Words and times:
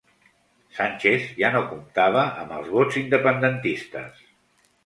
Sánchez 0.77 1.27
ja 1.41 1.51
no 1.57 1.61
comptava 1.73 2.23
amb 2.45 2.57
els 2.57 2.73
vots 2.79 2.99
independentistes 3.05 4.29